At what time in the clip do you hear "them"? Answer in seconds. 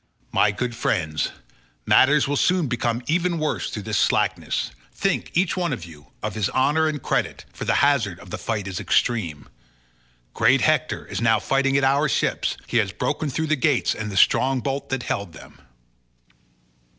15.33-15.59